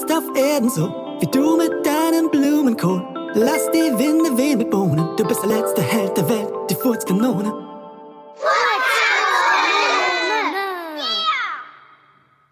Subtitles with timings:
[0.00, 0.88] jetzt auf Erden so,
[1.20, 3.02] wie du mit deinem Blumenkohl.
[3.34, 7.52] Lass die Winde wehen mit Bohnen, du bist der letzte Held der Welt, die Furzkanone.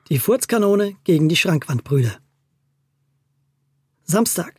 [0.09, 2.19] Die Furzkanone gegen die Schrankwandbrüder.
[4.05, 4.55] Samstag,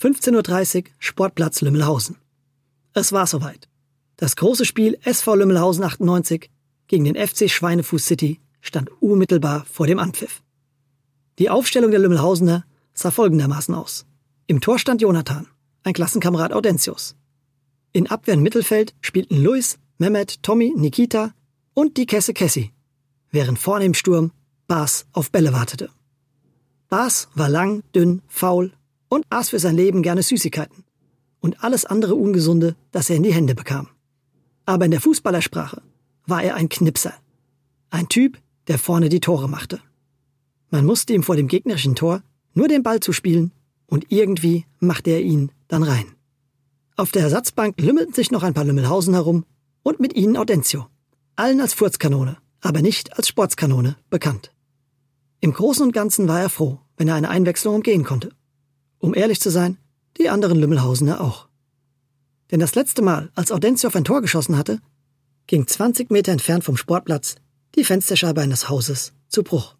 [0.00, 2.16] 15.30 Uhr, Sportplatz Lümmelhausen.
[2.94, 3.68] Es war soweit.
[4.16, 6.50] Das große Spiel SV Lümmelhausen 98
[6.86, 10.43] gegen den FC Schweinefuß City stand unmittelbar vor dem Anpfiff.
[11.38, 14.06] Die Aufstellung der Lümmelhausener sah folgendermaßen aus.
[14.46, 15.48] Im Tor stand Jonathan,
[15.82, 17.16] ein Klassenkamerad Audentius.
[17.92, 21.34] In Abwehr und Mittelfeld spielten Luis, Mehmet, Tommy, Nikita
[21.74, 22.72] und die Kesse Kessi,
[23.30, 24.32] während vorne im Sturm
[24.68, 25.90] Bas auf Bälle wartete.
[26.88, 28.72] Bas war lang, dünn, faul
[29.08, 30.84] und aß für sein Leben gerne Süßigkeiten
[31.40, 33.88] und alles andere Ungesunde, das er in die Hände bekam.
[34.66, 35.82] Aber in der Fußballersprache
[36.26, 37.12] war er ein Knipser.
[37.90, 39.80] Ein Typ, der vorne die Tore machte.
[40.74, 43.52] Man musste ihm vor dem gegnerischen Tor nur den Ball zuspielen
[43.86, 46.04] und irgendwie machte er ihn dann rein.
[46.96, 49.44] Auf der Ersatzbank lümmelten sich noch ein paar Lümmelhausen herum
[49.84, 50.88] und mit ihnen Audentio,
[51.36, 54.52] allen als Furzkanone, aber nicht als Sportskanone bekannt.
[55.38, 58.30] Im Großen und Ganzen war er froh, wenn er eine Einwechslung umgehen konnte.
[58.98, 59.78] Um ehrlich zu sein,
[60.18, 61.46] die anderen Lümmelhausener auch.
[62.50, 64.80] Denn das letzte Mal, als Audentio auf ein Tor geschossen hatte,
[65.46, 67.36] ging 20 Meter entfernt vom Sportplatz
[67.76, 69.73] die Fensterscheibe eines Hauses zu Bruch.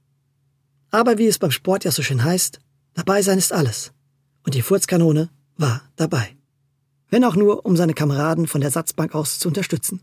[0.95, 2.61] Aber wie es beim Sport ja so schön heißt,
[2.95, 3.91] dabei sein ist alles.
[4.45, 6.37] Und die Furzkanone war dabei.
[7.11, 10.03] Wenn auch nur, um seine Kameraden von der Satzbank aus zu unterstützen.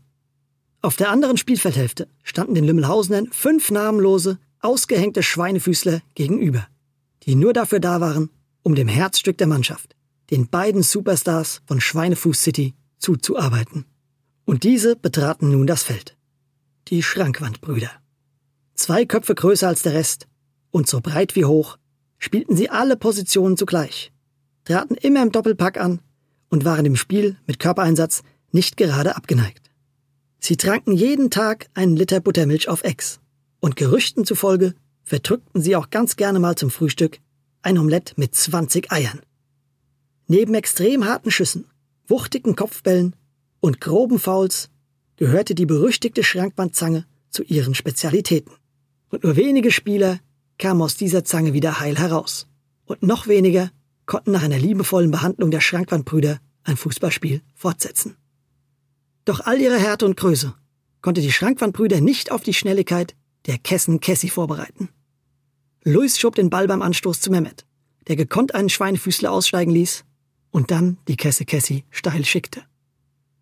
[0.82, 6.66] Auf der anderen Spielfeldhälfte standen den Lümmelhausenern fünf namenlose, ausgehängte Schweinefüßler gegenüber,
[7.22, 8.28] die nur dafür da waren,
[8.62, 9.96] um dem Herzstück der Mannschaft,
[10.30, 13.86] den beiden Superstars von Schweinefuß City, zuzuarbeiten.
[14.44, 16.18] Und diese betraten nun das Feld.
[16.88, 17.90] Die Schrankwandbrüder.
[18.74, 20.26] Zwei Köpfe größer als der Rest
[20.72, 21.78] und so breit wie hoch,
[22.18, 24.12] spielten sie alle Positionen zugleich,
[24.64, 26.00] traten immer im Doppelpack an
[26.48, 29.70] und waren im Spiel mit Körpereinsatz nicht gerade abgeneigt.
[30.40, 33.20] Sie tranken jeden Tag einen Liter Buttermilch auf Ex
[33.60, 34.74] und Gerüchten zufolge
[35.04, 37.20] verdrückten sie auch ganz gerne mal zum Frühstück
[37.62, 39.20] ein Omelett mit 20 Eiern.
[40.26, 41.66] Neben extrem harten Schüssen,
[42.08, 43.14] wuchtigen Kopfbällen
[43.60, 44.70] und groben Fouls
[45.16, 48.52] gehörte die berüchtigte Schrankbandzange zu ihren Spezialitäten.
[49.10, 50.18] Und nur wenige Spieler
[50.62, 52.46] kamen aus dieser Zange wieder heil heraus.
[52.84, 53.72] Und noch weniger
[54.06, 58.16] konnten nach einer liebevollen Behandlung der Schrankwandbrüder ein Fußballspiel fortsetzen.
[59.24, 60.54] Doch all ihre Härte und Größe
[61.00, 64.88] konnte die Schrankwandbrüder nicht auf die Schnelligkeit der Kessen Cassie vorbereiten.
[65.82, 67.66] Luis schob den Ball beim Anstoß zu Mehmet,
[68.06, 70.04] der gekonnt einen Schweinefüßler aussteigen ließ
[70.52, 72.62] und dann die Kesse Cassie steil schickte.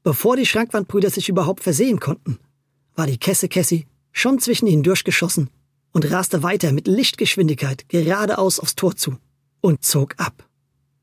[0.02, 2.38] Bevor die Schrankwandbrüder sich überhaupt versehen konnten,
[2.94, 5.50] war die Kesse Cassie schon zwischen ihnen durchgeschossen
[5.92, 9.16] und raste weiter mit Lichtgeschwindigkeit geradeaus aufs Tor zu
[9.60, 10.48] und zog ab.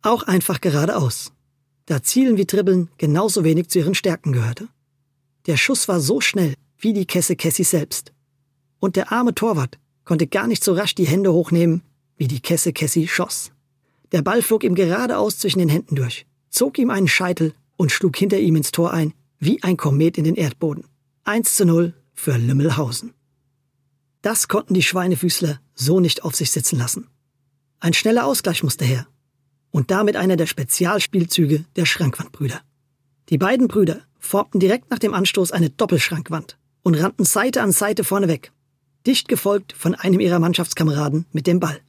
[0.01, 1.31] Auch einfach geradeaus,
[1.85, 4.67] da Zielen wie Dribbeln genauso wenig zu ihren Stärken gehörte.
[5.45, 8.13] Der Schuss war so schnell wie die Kesse Cassie selbst
[8.79, 11.81] und der arme Torwart konnte gar nicht so rasch die Hände hochnehmen,
[12.17, 13.51] wie die Kesse Cassie schoss.
[14.11, 18.15] Der Ball flog ihm geradeaus zwischen den Händen durch, zog ihm einen Scheitel und schlug
[18.17, 20.85] hinter ihm ins Tor ein, wie ein Komet in den Erdboden.
[21.25, 23.13] 1 zu 0 für Lümmelhausen.
[24.21, 27.07] Das konnten die Schweinefüßler so nicht auf sich sitzen lassen.
[27.79, 29.07] Ein schneller Ausgleich musste her.
[29.71, 32.61] Und damit einer der Spezialspielzüge der Schrankwandbrüder.
[33.29, 38.03] Die beiden Brüder formten direkt nach dem Anstoß eine Doppelschrankwand und rannten Seite an Seite
[38.03, 38.51] vorneweg,
[39.05, 41.79] dicht gefolgt von einem ihrer Mannschaftskameraden mit dem Ball.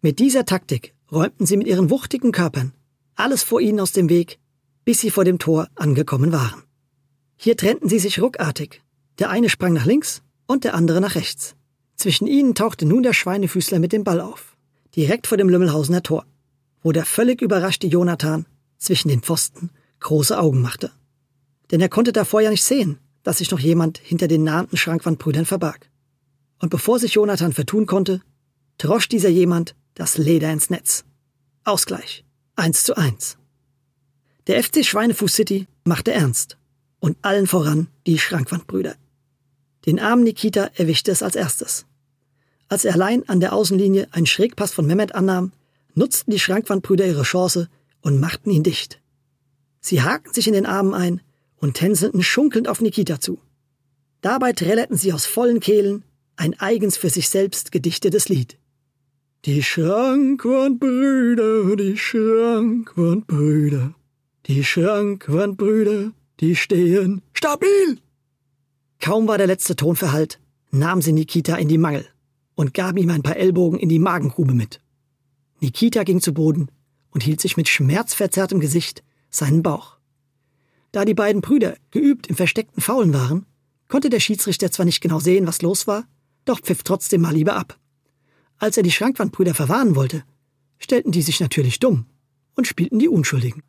[0.00, 2.72] Mit dieser Taktik räumten sie mit ihren wuchtigen Körpern
[3.14, 4.38] alles vor ihnen aus dem Weg,
[4.84, 6.62] bis sie vor dem Tor angekommen waren.
[7.36, 8.82] Hier trennten sie sich ruckartig.
[9.18, 11.56] Der eine sprang nach links und der andere nach rechts.
[11.96, 14.56] Zwischen ihnen tauchte nun der Schweinefüßler mit dem Ball auf,
[14.94, 16.26] direkt vor dem Lümmelhausener Tor,
[16.82, 18.46] wo der völlig überraschte Jonathan
[18.76, 19.70] zwischen den Pfosten
[20.00, 20.90] große Augen machte.
[21.70, 25.46] Denn er konnte davor ja nicht sehen, dass sich noch jemand hinter den nahenden Schrankwandbrüdern
[25.46, 25.88] verbarg.
[26.58, 28.20] Und bevor sich Jonathan vertun konnte,
[28.78, 31.04] drosch dieser jemand das Leder ins Netz.
[31.64, 32.24] Ausgleich.
[32.56, 33.38] Eins zu eins.
[34.48, 36.58] Der FC Schweinefuß City machte ernst.
[36.98, 38.96] Und allen voran die Schrankwandbrüder.
[39.86, 41.86] Den armen Nikita erwischte es als erstes.
[42.68, 45.52] Als er allein an der Außenlinie einen Schrägpass von Mehmet annahm,
[45.94, 47.68] nutzten die Schrankwandbrüder ihre Chance
[48.00, 49.00] und machten ihn dicht.
[49.80, 51.20] Sie hakten sich in den Armen ein
[51.58, 53.40] und tänzelten schunkelnd auf Nikita zu.
[54.20, 56.04] Dabei trällerten sie aus vollen Kehlen
[56.36, 58.56] ein eigens für sich selbst gedichtetes Lied.
[59.44, 63.94] Die Schrankwandbrüder, die Schrankwandbrüder,
[64.46, 67.98] die Schrankwandbrüder, die stehen stabil.
[69.02, 70.38] Kaum war der letzte Ton verhallt,
[70.70, 72.06] nahm sie Nikita in die Mangel
[72.54, 74.80] und gab ihm ein paar Ellbogen in die Magengrube mit.
[75.58, 76.70] Nikita ging zu Boden
[77.10, 79.96] und hielt sich mit schmerzverzerrtem Gesicht seinen Bauch.
[80.92, 83.44] Da die beiden Brüder geübt im versteckten Faulen waren,
[83.88, 86.04] konnte der Schiedsrichter zwar nicht genau sehen, was los war,
[86.44, 87.80] doch pfiff trotzdem mal lieber ab.
[88.58, 90.22] Als er die Schrankwandbrüder verwarnen wollte,
[90.78, 92.06] stellten die sich natürlich dumm
[92.54, 93.64] und spielten die Unschuldigen.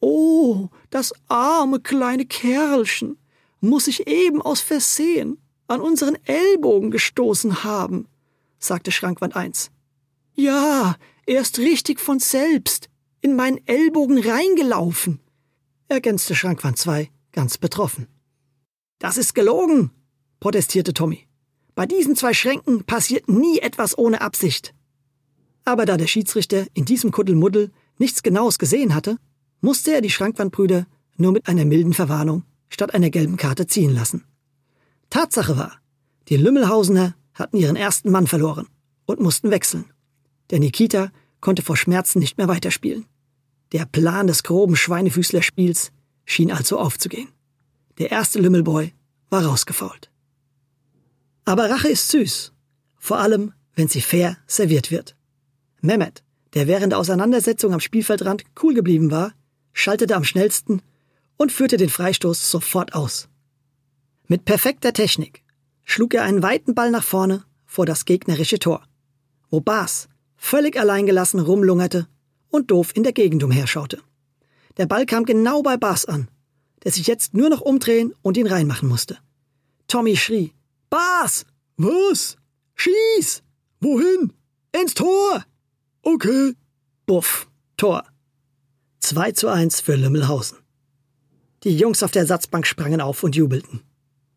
[0.00, 3.16] Oh, das arme kleine Kerlchen
[3.60, 8.08] muss sich eben aus Versehen an unseren Ellbogen gestoßen haben,
[8.58, 9.70] sagte Schrankwand 1.
[10.34, 12.88] Ja, er ist richtig von selbst
[13.20, 15.20] in meinen Ellbogen reingelaufen,
[15.88, 18.06] ergänzte Schrankwand 2 ganz betroffen.
[18.98, 19.90] Das ist gelogen,
[20.40, 21.26] protestierte Tommy.
[21.74, 24.74] Bei diesen zwei Schränken passiert nie etwas ohne Absicht.
[25.64, 29.18] Aber da der Schiedsrichter in diesem Kuddelmuddel nichts Genaues gesehen hatte,
[29.60, 30.86] musste er die Schrankwandbrüder
[31.16, 34.24] nur mit einer milden Verwarnung statt einer gelben Karte ziehen lassen.
[35.10, 35.80] Tatsache war,
[36.28, 38.66] die Lümmelhausener hatten ihren ersten Mann verloren
[39.06, 39.84] und mussten wechseln.
[40.50, 41.10] Der Nikita
[41.40, 43.06] konnte vor Schmerzen nicht mehr weiterspielen.
[43.72, 45.92] Der Plan des groben Schweinefüßlerspiels
[46.24, 47.28] schien also aufzugehen.
[47.98, 48.92] Der erste Lümmelboy
[49.30, 50.10] war rausgefault.
[51.44, 52.52] Aber Rache ist süß,
[52.96, 55.16] vor allem, wenn sie fair serviert wird.
[55.80, 56.24] Mehmet,
[56.54, 59.32] der während der Auseinandersetzung am Spielfeldrand cool geblieben war,
[59.72, 60.82] schaltete am schnellsten
[61.36, 63.28] und führte den Freistoß sofort aus.
[64.26, 65.42] Mit perfekter Technik
[65.84, 68.82] schlug er einen weiten Ball nach vorne vor das gegnerische Tor,
[69.50, 72.08] wo Bas völlig alleingelassen rumlungerte
[72.48, 74.00] und doof in der Gegend umherschaute.
[74.76, 76.28] Der Ball kam genau bei Bas an,
[76.84, 79.18] der sich jetzt nur noch umdrehen und ihn reinmachen musste.
[79.88, 80.52] Tommy schrie,
[80.90, 81.44] Bas!
[81.76, 82.36] Was?
[82.74, 83.42] Schieß!
[83.80, 84.32] Wohin?
[84.72, 85.44] Ins Tor!
[86.02, 86.54] Okay.
[87.06, 87.48] Buff.
[87.76, 88.04] Tor.
[89.00, 90.58] 2 zu 1 für Lümmelhausen.
[91.64, 93.82] Die Jungs auf der Ersatzbank sprangen auf und jubelten.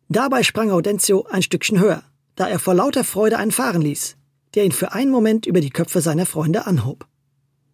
[0.08, 2.02] Dabei sprang Audencio ein Stückchen höher,
[2.34, 4.16] da er vor lauter Freude einen fahren ließ,
[4.54, 7.06] der ihn für einen Moment über die Köpfe seiner Freunde anhob.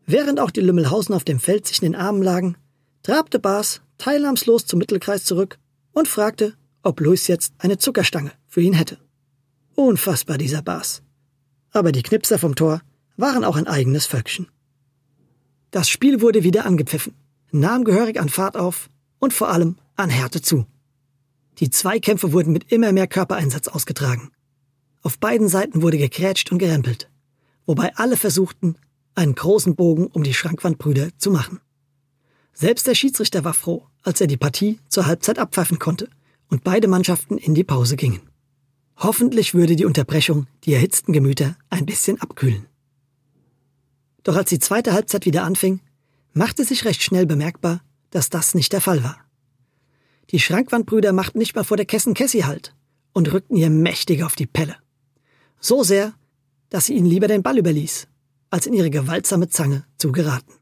[0.05, 2.57] Während auch die Lümmelhausen auf dem Feld sich in den Armen lagen,
[3.03, 5.59] trabte Bas teilnahmslos zum Mittelkreis zurück
[5.93, 8.99] und fragte, ob Luis jetzt eine Zuckerstange für ihn hätte.
[9.75, 11.03] Unfassbar dieser Bas.
[11.73, 12.83] Aber die Knipser vom Tor
[13.17, 14.49] waren auch ein eigenes Völkchen.
[15.71, 17.15] Das Spiel wurde wieder angepfiffen,
[17.51, 20.67] nahm gehörig an Fahrt auf und vor allem an Härte zu.
[21.59, 24.31] Die Zweikämpfe wurden mit immer mehr Körpereinsatz ausgetragen.
[25.03, 27.11] Auf beiden Seiten wurde gekrätscht und gerempelt,
[27.65, 28.77] wobei alle versuchten,
[29.15, 31.61] einen großen Bogen um die Schrankwandbrüder zu machen.
[32.53, 36.09] Selbst der Schiedsrichter war froh, als er die Partie zur Halbzeit abpfeifen konnte
[36.49, 38.21] und beide Mannschaften in die Pause gingen.
[38.97, 42.67] Hoffentlich würde die Unterbrechung die erhitzten Gemüter ein bisschen abkühlen.
[44.23, 45.81] Doch als die zweite Halbzeit wieder anfing,
[46.33, 49.19] machte sich recht schnell bemerkbar, dass das nicht der Fall war.
[50.31, 52.75] Die Schrankwandbrüder machten nicht mal vor der Kessen Cassie Halt
[53.13, 54.77] und rückten ihr mächtig auf die Pelle.
[55.61, 56.15] So sehr,
[56.69, 58.09] dass sie ihnen lieber den Ball überließ,
[58.51, 60.53] als in ihre gewaltsame Zange zu geraten.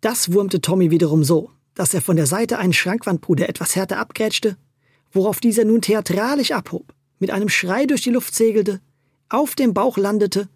[0.00, 4.56] Das wurmte Tommy wiederum so, dass er von der Seite einen Schrankwandbruder etwas härter abgrätschte,
[5.12, 8.80] worauf dieser nun theatralisch abhob, mit einem Schrei durch die Luft segelte,
[9.28, 10.48] auf dem Bauch landete,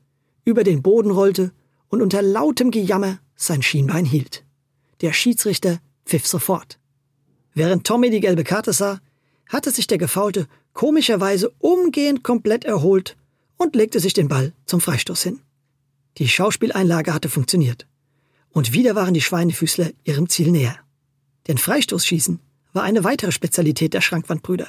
[0.45, 1.53] über den Boden rollte
[1.89, 4.45] und unter lautem Gejammer sein Schienbein hielt.
[5.01, 6.79] Der Schiedsrichter pfiff sofort.
[7.55, 9.01] Während Tommy die gelbe Karte sah,
[9.49, 13.17] hatte sich der Gefaulte komischerweise umgehend komplett erholt
[13.57, 15.41] und legte sich den Ball zum Freistoß hin.
[16.19, 17.87] Die Schauspieleinlage hatte funktioniert.
[18.51, 20.79] Und wieder waren die Schweinefüßler ihrem Ziel näher.
[21.47, 22.41] Denn Freistoßschießen
[22.73, 24.69] war eine weitere Spezialität der Schrankwandbrüder,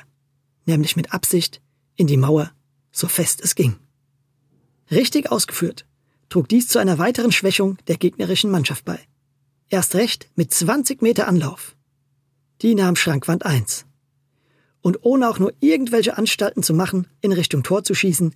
[0.65, 1.61] nämlich mit Absicht
[1.95, 2.51] in die Mauer,
[2.91, 3.75] so fest es ging.
[4.91, 5.85] Richtig ausgeführt
[6.29, 8.99] trug dies zu einer weiteren Schwächung der gegnerischen Mannschaft bei.
[9.69, 11.75] Erst recht mit 20 Meter Anlauf.
[12.61, 13.85] Die nahm Schrankwand 1.
[14.81, 18.35] Und ohne auch nur irgendwelche Anstalten zu machen, in Richtung Tor zu schießen,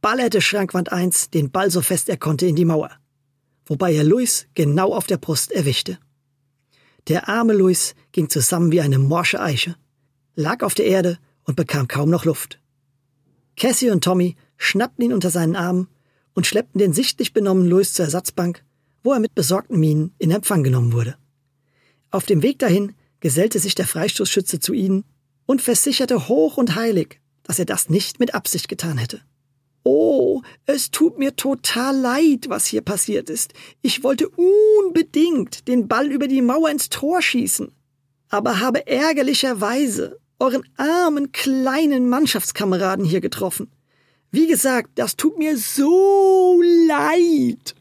[0.00, 2.90] ballerte Schrankwand 1 den Ball so fest er konnte in die Mauer,
[3.66, 5.98] wobei er Luis genau auf der Brust erwischte.
[7.08, 9.74] Der arme Luis ging zusammen wie eine morsche Eiche,
[10.36, 12.60] lag auf der Erde und bekam kaum noch Luft.
[13.56, 15.88] Cassie und Tommy schnappten ihn unter seinen Armen
[16.34, 18.64] und schleppten den sichtlich benommenen Luis zur Ersatzbank,
[19.02, 21.16] wo er mit besorgten Mienen in Empfang genommen wurde.
[22.10, 25.04] Auf dem Weg dahin gesellte sich der Freistoßschütze zu ihnen
[25.46, 29.20] und versicherte hoch und heilig, dass er das nicht mit Absicht getan hätte.
[29.82, 33.54] Oh, es tut mir total leid, was hier passiert ist.
[33.80, 37.72] Ich wollte unbedingt den Ball über die Mauer ins Tor schießen,
[38.28, 43.70] aber habe ärgerlicherweise euren armen kleinen Mannschaftskameraden hier getroffen.
[44.30, 47.74] Wie gesagt, das tut mir so leid.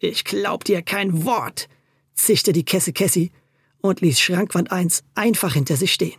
[0.00, 1.68] Ich glaub dir kein Wort,
[2.14, 3.32] zischte die Kesse Kessi
[3.80, 6.18] und ließ Schrankwand 1 einfach hinter sich stehen.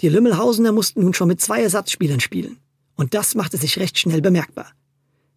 [0.00, 2.58] Die Lümmelhausener mussten nun schon mit zwei Ersatzspielern spielen.
[2.96, 4.70] Und das machte sich recht schnell bemerkbar.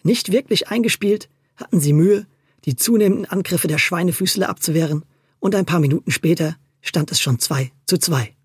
[0.04, 2.28] Nicht wirklich eingespielt hatten sie Mühe,
[2.66, 5.04] die zunehmenden Angriffe der Schweinefüßler abzuwehren
[5.40, 8.36] und ein paar Minuten später stand es schon 2 zu 2.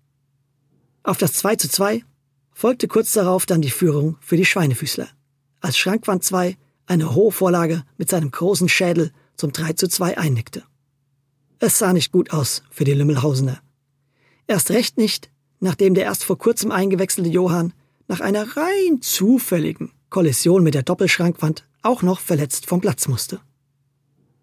[1.03, 2.03] Auf das 2 zu 2
[2.53, 5.09] folgte kurz darauf dann die Führung für die Schweinefüßler,
[5.61, 10.63] als Schrankwand 2 eine hohe Vorlage mit seinem großen Schädel zum 3 zu 2 einnickte.
[11.59, 13.61] Es sah nicht gut aus für die Lümmelhausener.
[14.47, 17.73] Erst recht nicht, nachdem der erst vor kurzem eingewechselte Johann
[18.07, 23.39] nach einer rein zufälligen Kollision mit der Doppelschrankwand auch noch verletzt vom Platz musste.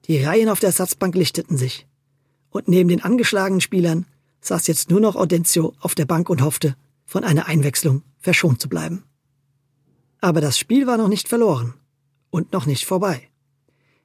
[0.07, 1.87] Die Reihen auf der Ersatzbank lichteten sich,
[2.49, 4.07] und neben den angeschlagenen Spielern
[4.41, 8.69] saß jetzt nur noch Audencio auf der Bank und hoffte, von einer Einwechslung verschont zu
[8.69, 9.05] bleiben.
[10.21, 11.75] Aber das Spiel war noch nicht verloren
[12.31, 13.29] und noch nicht vorbei.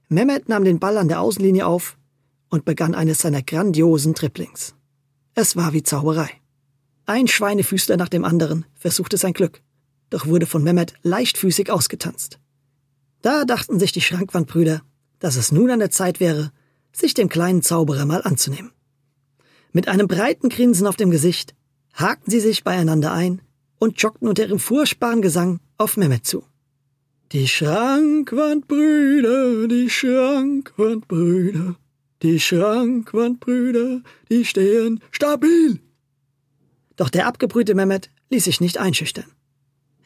[0.10, 1.98] Mehmet nahm den Ball an der Außenlinie auf
[2.50, 4.76] und begann eines seiner grandiosen Triplings.
[5.34, 6.30] Es war wie Zauberei.
[7.06, 9.62] Ein Schweinefüßler nach dem anderen versuchte sein Glück,
[10.10, 12.40] doch wurde von Mehmet leichtfüßig ausgetanzt.
[13.22, 14.82] Da dachten sich die Schrankwandbrüder,
[15.20, 16.52] dass es nun an der Zeit wäre,
[16.92, 18.72] sich dem kleinen Zauberer mal anzunehmen.
[19.72, 21.54] Mit einem breiten Grinsen auf dem Gesicht
[21.94, 23.42] hakten sie sich beieinander ein
[23.78, 26.46] und joggten unter ihrem furchtbaren Gesang auf Mehmet zu.
[27.32, 31.76] Die Schrankwandbrüder, die Schrankwandbrüder,
[32.22, 35.80] die Schrankwandbrüder, die stehen stabil.
[36.96, 39.26] Doch der abgebrühte Mehmet ließ sich nicht einschüchtern.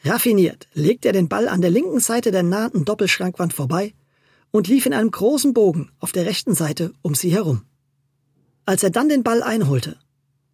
[0.02, 3.92] Raffiniert legte er den Ball an der linken Seite der nahenden Doppelschrankwand vorbei
[4.50, 7.66] und lief in einem großen Bogen auf der rechten Seite um sie herum.
[8.64, 9.98] Als er dann den Ball einholte,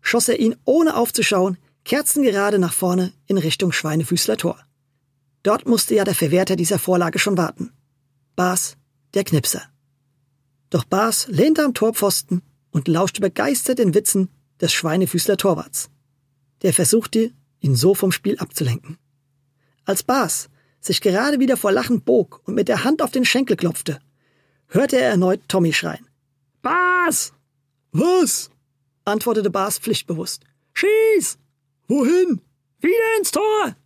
[0.01, 4.59] schoss er ihn ohne aufzuschauen kerzengerade nach vorne in Richtung Schweinefüßler Tor.
[5.47, 7.71] Dort musste ja der Verwerter dieser Vorlage schon warten.
[8.35, 8.77] Bas,
[9.15, 9.63] der Knipser.
[10.71, 14.29] Doch Bas lehnte am Torpfosten und lauschte begeistert den Witzen
[14.61, 15.89] des Schweinefüßler Torwarts.
[16.63, 18.99] Der versuchte, ihn so vom Spiel abzulenken.
[19.85, 20.49] Als Bas
[20.81, 24.01] sich gerade wieder vor Lachen bog und mit der Hand auf den Schenkel klopfte,
[24.67, 26.09] hörte er erneut Tommy schreien.
[26.61, 27.33] Bas!
[27.93, 28.51] Was?
[29.05, 30.43] antwortete Bas pflichtbewusst.
[30.73, 31.39] Schieß!
[31.87, 32.41] Wohin?
[32.81, 33.77] Wieder ins Tor!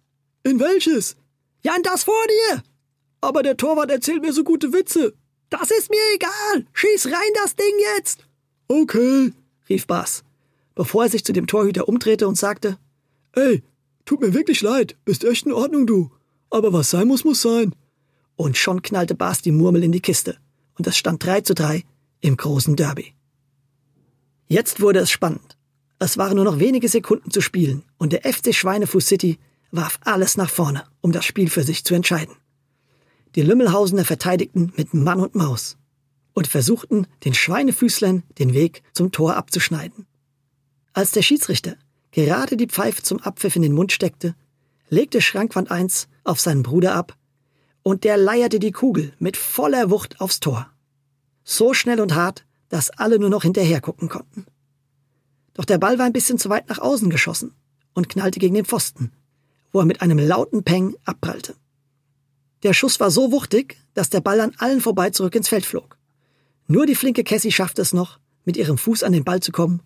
[0.43, 1.19] In welches?
[1.63, 2.63] Ja, in das vor dir!
[3.21, 5.15] Aber der Torwart erzählt mir so gute Witze.
[5.51, 6.67] Das ist mir egal!
[6.73, 8.25] Schieß rein das Ding jetzt!
[8.69, 9.33] Okay,
[9.69, 10.23] rief Bas,
[10.75, 12.79] bevor er sich zu dem Torhüter umdrehte und sagte,
[13.33, 13.63] Ey,
[14.05, 16.11] tut mir wirklich leid, bist echt in Ordnung, du.
[16.51, 17.75] Aber was sein muss, muss sein.
[18.37, 20.37] Und schon knallte Bas die Murmel in die Kiste.
[20.79, 21.85] Und es stand 3 zu 3
[22.21, 23.15] im großen Derby.
[24.49, 25.57] Jetzt wurde es spannend.
[25.99, 29.39] Es waren nur noch wenige Sekunden zu spielen und der FC Schweinefuß City
[29.71, 32.35] warf alles nach vorne, um das Spiel für sich zu entscheiden.
[33.35, 35.77] Die Lümmelhausener verteidigten mit Mann und Maus
[36.33, 40.07] und versuchten, den Schweinefüßlern den Weg zum Tor abzuschneiden.
[40.93, 41.77] Als der Schiedsrichter
[42.11, 44.35] gerade die Pfeife zum Abpfiff in den Mund steckte,
[44.89, 47.17] legte Schrankwand 1 auf seinen Bruder ab
[47.83, 50.71] und der leierte die Kugel mit voller Wucht aufs Tor.
[51.45, 54.47] So schnell und hart, dass alle nur noch hinterher gucken konnten.
[55.55, 57.55] Doch der Ball war ein bisschen zu weit nach außen geschossen
[57.95, 59.13] und knallte gegen den Pfosten,
[59.73, 61.55] wo er mit einem lauten Peng abprallte.
[62.63, 65.97] Der Schuss war so wuchtig, dass der Ball an allen vorbei zurück ins Feld flog.
[66.67, 69.83] Nur die flinke Cassie schaffte es noch, mit ihrem Fuß an den Ball zu kommen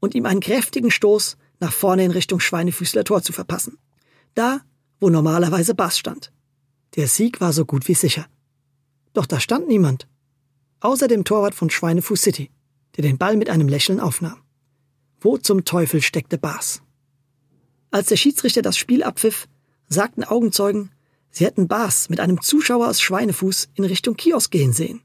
[0.00, 3.78] und ihm einen kräftigen Stoß nach vorne in Richtung Schweinefüßler Tor zu verpassen.
[4.34, 4.60] Da,
[5.00, 6.32] wo normalerweise Bass stand.
[6.96, 8.26] Der Sieg war so gut wie sicher.
[9.12, 10.06] Doch da stand niemand.
[10.80, 12.50] Außer dem Torwart von Schweinefuß City,
[12.96, 14.40] der den Ball mit einem Lächeln aufnahm.
[15.20, 16.82] Wo zum Teufel steckte Bas?
[17.90, 19.48] Als der Schiedsrichter das Spiel abpfiff,
[19.88, 20.90] sagten Augenzeugen,
[21.30, 25.02] sie hätten Bas mit einem Zuschauer aus Schweinefuß in Richtung Kiosk gehen sehen.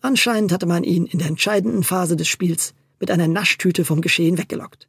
[0.00, 4.36] Anscheinend hatte man ihn in der entscheidenden Phase des Spiels mit einer Naschtüte vom Geschehen
[4.36, 4.88] weggelockt.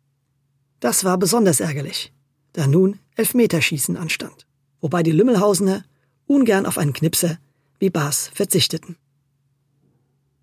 [0.79, 2.11] Das war besonders ärgerlich,
[2.53, 4.47] da nun Elfmeterschießen anstand,
[4.81, 5.85] wobei die Lümmelhausener
[6.25, 7.37] ungern auf einen Knipser
[7.79, 8.97] wie Bas verzichteten.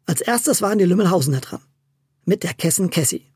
[0.07, 1.63] Als erstes waren die Lümmelhausener dran,
[2.25, 3.27] mit der Kessen Cassie.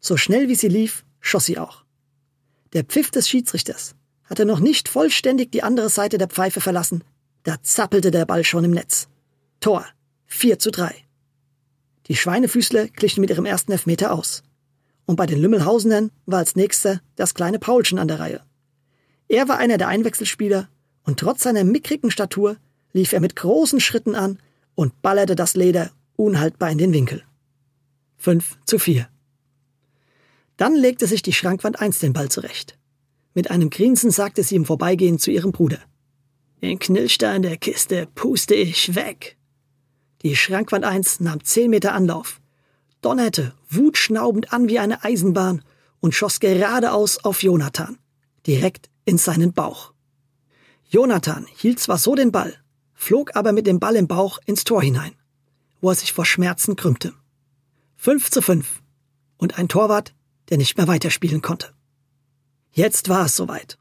[0.00, 1.85] So schnell wie sie lief, schoss sie auch.
[2.72, 3.94] Der Pfiff des Schiedsrichters
[4.24, 7.04] hatte noch nicht vollständig die andere Seite der Pfeife verlassen,
[7.44, 9.08] da zappelte der Ball schon im Netz.
[9.60, 9.86] Tor
[10.26, 10.94] 4 zu 3.
[12.08, 14.42] Die Schweinefüßler glichen mit ihrem ersten Elfmeter aus.
[15.06, 18.40] Und bei den Lümmelhausenern war als nächster das kleine Paulchen an der Reihe.
[19.28, 20.68] Er war einer der Einwechselspieler
[21.04, 22.56] und trotz seiner mickrigen Statur
[22.92, 24.38] lief er mit großen Schritten an
[24.74, 27.22] und ballerte das Leder unhaltbar in den Winkel.
[28.18, 29.08] 5 zu 4.
[30.56, 32.78] Dann legte sich die Schrankwand 1 den Ball zurecht.
[33.34, 35.80] Mit einem Grinsen sagte sie im Vorbeigehen zu ihrem Bruder.
[36.62, 39.36] Den Knillstein der Kiste puste ich weg.
[40.22, 42.40] Die Schrankwand 1 nahm 10 Meter Anlauf,
[43.02, 45.62] donnerte wutschnaubend an wie eine Eisenbahn
[46.00, 47.98] und schoss geradeaus auf Jonathan,
[48.46, 49.92] direkt in seinen Bauch.
[50.88, 52.54] Jonathan hielt zwar so den Ball,
[52.94, 55.12] flog aber mit dem Ball im Bauch ins Tor hinein.
[55.82, 57.12] wo er sich vor Schmerzen krümmte.
[57.96, 58.82] 5 zu 5
[59.36, 60.15] und ein Torwart,
[60.48, 61.72] der nicht mehr weiterspielen konnte.
[62.72, 63.78] Jetzt war es soweit.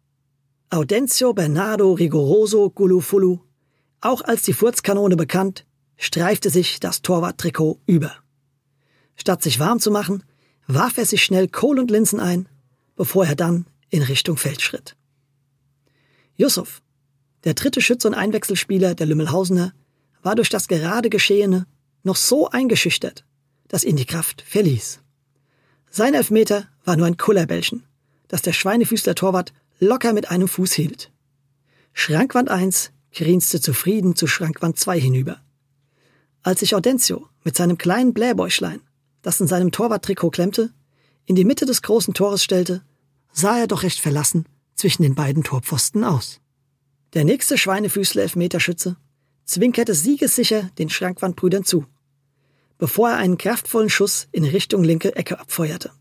[0.69, 3.39] Audencio Bernardo Rigoroso Gulufulu,
[4.01, 5.65] auch als die Furzkanone bekannt,
[5.97, 8.15] streifte sich das Torwarttrikot über.
[9.15, 10.23] Statt sich warm zu machen,
[10.67, 12.49] warf er sich schnell Kohl und Linsen ein,
[12.95, 14.95] bevor er dann in Richtung Feld schritt.
[16.35, 16.81] Yusuf,
[17.43, 19.73] der dritte Schütze und Einwechselspieler der Lümmelhausener,
[20.21, 21.67] war durch das gerade Geschehene
[22.03, 23.25] noch so eingeschüchtert,
[23.67, 24.99] dass ihn die Kraft verließ.
[25.97, 27.85] Sein Elfmeter war nur ein Kullerbällchen,
[28.27, 31.09] das der Schweinefüßler Torwart locker mit einem Fuß hielt.
[31.93, 35.39] Schrankwand 1 grinste zufrieden zu Schrankwand 2 hinüber.
[36.43, 38.81] Als sich Audencio mit seinem kleinen Blähbäuchlein,
[39.21, 40.73] das in seinem Torwarttrikot klemmte,
[41.27, 42.81] in die Mitte des großen Tores stellte,
[43.31, 46.41] sah er doch recht verlassen zwischen den beiden Torpfosten aus.
[47.13, 48.97] Der nächste Schweinefüßler Elfmeterschütze
[49.45, 51.85] zwinkerte siegessicher den Schrankwandbrüdern zu,
[52.77, 55.91] bevor er einen kraftvollen Schuss in Richtung linke Ecke abfeuerte.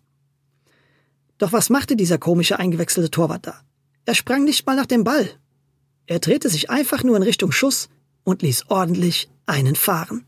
[1.38, 3.60] Doch was machte dieser komische eingewechselte Torwart da?
[4.06, 5.28] Er sprang nicht mal nach dem Ball.
[6.06, 7.88] Er drehte sich einfach nur in Richtung Schuss
[8.22, 10.26] und ließ ordentlich einen fahren.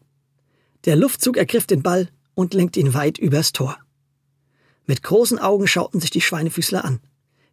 [0.84, 3.78] Der Luftzug ergriff den Ball und lenkte ihn weit übers Tor.
[4.86, 7.00] Mit großen Augen schauten sich die Schweinefüßler an,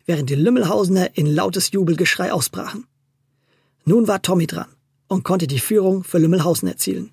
[0.05, 2.85] während die Lümmelhausener in lautes Jubelgeschrei ausbrachen.
[3.85, 4.67] Nun war Tommy dran
[5.07, 7.11] und konnte die Führung für Lümmelhausen erzielen.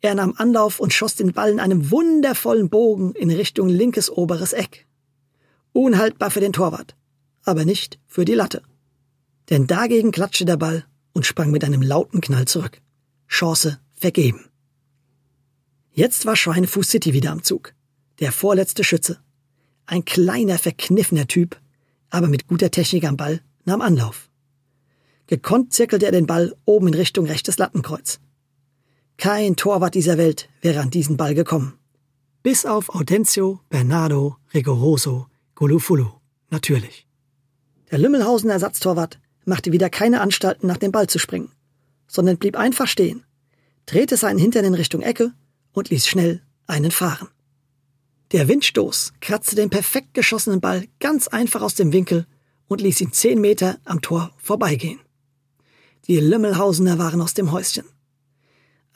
[0.00, 4.52] Er nahm Anlauf und schoss den Ball in einem wundervollen Bogen in Richtung linkes oberes
[4.52, 4.86] Eck.
[5.72, 6.96] Unhaltbar für den Torwart,
[7.44, 8.62] aber nicht für die Latte.
[9.50, 12.80] Denn dagegen klatschte der Ball und sprang mit einem lauten Knall zurück.
[13.28, 14.44] Chance vergeben.
[15.90, 17.74] Jetzt war Schweinefuß City wieder am Zug.
[18.20, 19.18] Der vorletzte Schütze.
[19.86, 21.60] Ein kleiner, verkniffener Typ,
[22.10, 24.28] aber mit guter Technik am Ball, nahm Anlauf.
[25.26, 28.20] Gekonnt zirkelte er den Ball oben in Richtung rechtes Lattenkreuz.
[29.18, 31.76] Kein Torwart dieser Welt wäre an diesen Ball gekommen.
[32.44, 35.26] Bis auf Audencio, Bernardo, Rigoroso,
[35.56, 36.06] Gulufulu.
[36.50, 37.04] Natürlich.
[37.90, 41.50] Der Lümmelhausen Ersatztorwart machte wieder keine Anstalten, nach dem Ball zu springen,
[42.06, 43.24] sondern blieb einfach stehen,
[43.86, 45.32] drehte seinen Hintern in Richtung Ecke
[45.72, 47.26] und ließ schnell einen fahren.
[48.30, 52.26] Der Windstoß kratzte den perfekt geschossenen Ball ganz einfach aus dem Winkel
[52.68, 55.00] und ließ ihn zehn Meter am Tor vorbeigehen.
[56.06, 57.84] Die Lümmelhausener waren aus dem Häuschen.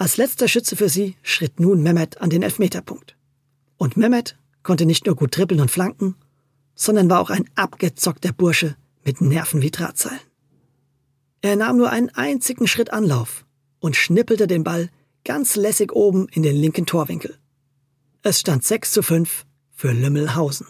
[0.03, 3.15] Als letzter Schütze für sie schritt nun Mehmet an den Elfmeterpunkt.
[3.77, 6.17] Und Mehmet konnte nicht nur gut trippeln und flanken,
[6.75, 10.19] sondern war auch ein abgezockter Bursche mit Nerven wie Drahtseilen.
[11.41, 13.47] Er nahm nur einen einzigen Schritt Anlauf
[13.79, 14.91] und schnippelte den Ball
[15.25, 17.39] ganz lässig oben in den linken Torwinkel.
[18.23, 20.67] Es stand 6 zu 5 für Lümmelhausen.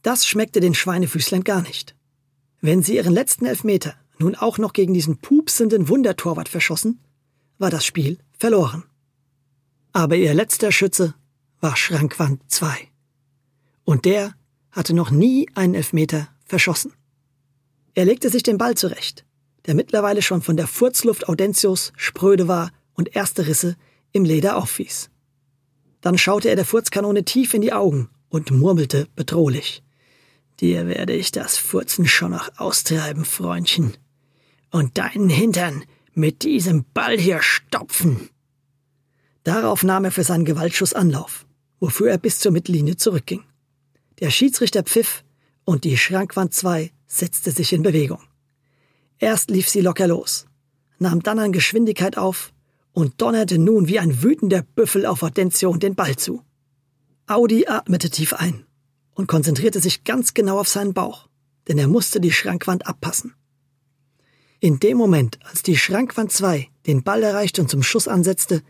[0.00, 1.94] Das schmeckte den Schweinefüßlern gar nicht.
[2.62, 7.00] Wenn sie ihren letzten Elfmeter nun auch noch gegen diesen pupsenden Wundertorwart verschossen,
[7.58, 8.84] war das Spiel verloren.
[9.92, 11.14] Aber ihr letzter Schütze
[11.60, 12.88] war Schrankwand 2.
[13.84, 14.34] Und der
[14.70, 16.92] hatte noch nie einen Elfmeter verschossen.
[17.94, 19.24] Er legte sich den Ball zurecht,
[19.66, 23.76] der mittlerweile schon von der Furzluft Audentius spröde war und erste Risse
[24.12, 25.10] im Leder aufwies.
[26.00, 29.82] Dann schaute er der Furzkanone tief in die Augen und murmelte bedrohlich.
[30.60, 33.96] Dir werde ich das Furzen schon noch austreiben, Freundchen.
[34.70, 35.84] Und deinen Hintern
[36.18, 38.28] mit diesem Ball hier stopfen.
[39.44, 41.46] Darauf nahm er für seinen Gewaltschuss Anlauf,
[41.80, 43.44] wofür er bis zur Mittellinie zurückging.
[44.18, 45.24] Der Schiedsrichter pfiff
[45.64, 48.20] und die Schrankwand 2 setzte sich in Bewegung.
[49.18, 50.46] Erst lief sie locker los,
[50.98, 52.52] nahm dann an Geschwindigkeit auf
[52.92, 56.42] und donnerte nun wie ein wütender Büffel auf Hortensio den Ball zu.
[57.26, 58.66] Audi atmete tief ein
[59.14, 61.28] und konzentrierte sich ganz genau auf seinen Bauch,
[61.68, 63.34] denn er musste die Schrankwand abpassen.
[64.60, 68.62] In dem Moment, als die Schrankwand 2 den Ball erreichte und zum Schuss ansetzte,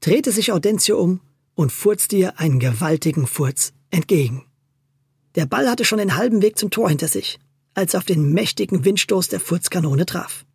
[0.00, 1.20] drehte sich Audencio um
[1.54, 4.46] und furzte ihr einen gewaltigen Furz entgegen.
[5.34, 7.38] Der Ball hatte schon den halben Weg zum Tor hinter sich,
[7.74, 10.46] als er auf den mächtigen Windstoß der Furzkanone traf.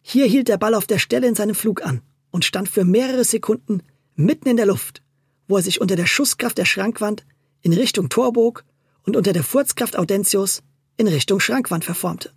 [0.00, 3.24] Hier hielt der Ball auf der Stelle in seinem Flug an und stand für mehrere
[3.24, 3.82] Sekunden
[4.14, 5.02] mitten in der Luft,
[5.46, 7.26] wo er sich unter der Schusskraft der Schrankwand
[7.60, 8.64] in Richtung Tor bog
[9.02, 10.62] und unter der Furzkraft Audentius
[10.96, 12.32] in Richtung Schrankwand verformte.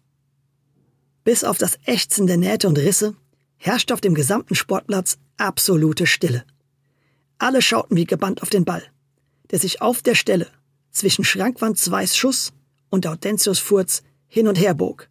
[1.26, 3.16] Bis auf das Ächzen der Nähte und Risse
[3.58, 6.46] herrschte auf dem gesamten Sportplatz absolute Stille.
[7.40, 8.84] Alle schauten wie gebannt auf den Ball,
[9.50, 10.48] der sich auf der Stelle
[10.92, 12.54] zwischen Schrankwand Zweis Schuss
[12.92, 15.10] und Audentius Furz hin und her bog,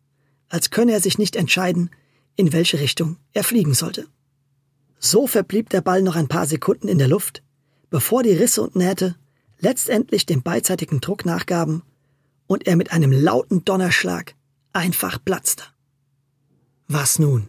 [0.49, 1.91] als könne er sich nicht entscheiden,
[2.37, 4.07] in welche Richtung er fliegen sollte.
[5.01, 7.43] So verblieb der Ball noch ein paar Sekunden in der Luft,
[7.91, 9.17] bevor die Risse und Nähte
[9.59, 11.83] letztendlich dem beidseitigen Druck nachgaben
[12.47, 14.37] und er mit einem lauten Donnerschlag
[14.73, 15.74] einfach platzte.
[16.89, 17.49] Was nun?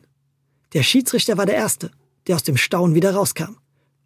[0.74, 1.91] Der Schiedsrichter war der Erste,
[2.28, 3.58] der aus dem Staunen wieder rauskam,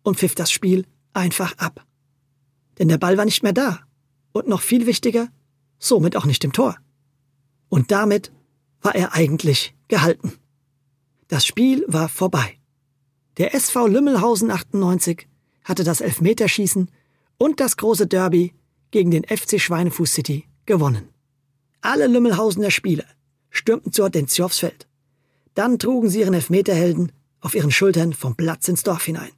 [0.03, 1.85] und pfiff das Spiel einfach ab.
[2.77, 3.79] Denn der Ball war nicht mehr da.
[4.31, 5.29] Und noch viel wichtiger,
[5.79, 6.77] somit auch nicht im Tor.
[7.67, 8.31] Und damit
[8.81, 10.33] war er eigentlich gehalten.
[11.27, 12.57] Das Spiel war vorbei.
[13.37, 15.27] Der SV Lümmelhausen 98
[15.63, 16.89] hatte das Elfmeterschießen
[17.37, 18.53] und das große Derby
[18.91, 21.09] gegen den FC Schweinefuß City gewonnen.
[21.81, 23.05] Alle Lümmelhausener Spieler
[23.49, 24.88] stürmten zur Hortensia aufs Feld.
[25.59, 29.31] Dann trugen sie ihren Elfmeterhelden auf ihren Schultern vom Platz ins Dorf hinein.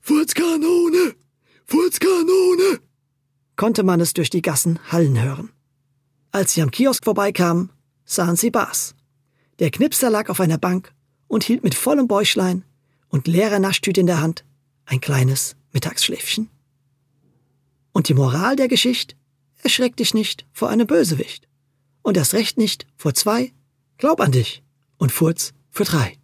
[0.00, 1.16] Furzkanone!
[1.64, 2.78] Furzkanone!
[3.56, 5.50] konnte man es durch die Gassen hallen hören.
[6.30, 7.72] Als sie am Kiosk vorbeikamen,
[8.04, 8.94] sahen sie Bas.
[9.58, 10.94] Der Knipser lag auf einer Bank
[11.26, 12.64] und hielt mit vollem Bäuchlein
[13.08, 14.44] und leerer Naschtüte in der Hand
[14.86, 16.48] ein kleines Mittagsschläfchen.
[17.90, 19.16] Und die Moral der Geschichte?
[19.64, 21.48] Erschreck dich nicht vor einem Bösewicht.
[22.02, 23.52] Und erst recht nicht vor zwei.
[23.98, 24.62] Glaub an dich.
[25.00, 26.19] Und Furz für drei.